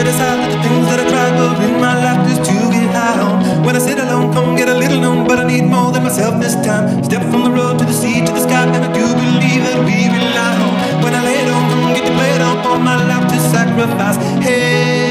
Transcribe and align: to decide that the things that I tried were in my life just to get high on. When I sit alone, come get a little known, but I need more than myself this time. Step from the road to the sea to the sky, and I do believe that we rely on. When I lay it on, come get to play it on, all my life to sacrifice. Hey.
to 0.00 0.10
decide 0.10 0.40
that 0.40 0.50
the 0.56 0.60
things 0.64 0.86
that 0.88 0.98
I 1.00 1.06
tried 1.12 1.34
were 1.36 1.52
in 1.60 1.76
my 1.76 1.92
life 2.00 2.20
just 2.28 2.42
to 2.48 2.56
get 2.72 2.88
high 2.96 3.20
on. 3.20 3.64
When 3.64 3.76
I 3.76 3.80
sit 3.80 3.98
alone, 3.98 4.32
come 4.32 4.56
get 4.56 4.68
a 4.68 4.74
little 4.74 4.98
known, 4.98 5.26
but 5.26 5.38
I 5.38 5.44
need 5.44 5.64
more 5.64 5.92
than 5.92 6.04
myself 6.04 6.40
this 6.40 6.54
time. 6.64 7.04
Step 7.04 7.22
from 7.30 7.44
the 7.44 7.50
road 7.50 7.78
to 7.80 7.84
the 7.84 7.92
sea 7.92 8.24
to 8.24 8.32
the 8.32 8.40
sky, 8.40 8.64
and 8.64 8.84
I 8.88 8.90
do 8.96 9.04
believe 9.04 9.62
that 9.68 9.78
we 9.84 9.96
rely 10.08 10.52
on. 10.64 10.72
When 11.04 11.12
I 11.14 11.20
lay 11.28 11.38
it 11.44 11.48
on, 11.52 11.62
come 11.70 11.92
get 11.94 12.06
to 12.08 12.14
play 12.16 12.32
it 12.32 12.40
on, 12.40 12.56
all 12.66 12.78
my 12.78 12.96
life 13.10 13.28
to 13.28 13.38
sacrifice. 13.52 14.16
Hey. 14.40 15.09